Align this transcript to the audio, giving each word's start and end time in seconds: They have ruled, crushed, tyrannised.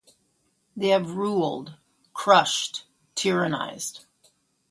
They 0.75 0.87
have 0.87 1.11
ruled, 1.11 1.77
crushed, 2.15 2.85
tyrannised. 3.13 4.05